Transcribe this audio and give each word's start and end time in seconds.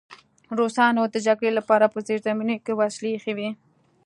روسانو 0.59 1.03
د 1.13 1.15
جګړې 1.27 1.51
لپاره 1.57 1.85
په 1.93 1.97
زیرزمینیو 2.07 2.63
کې 2.65 2.73
وسلې 2.79 3.09
ایښې 3.13 3.33
وې 3.37 3.49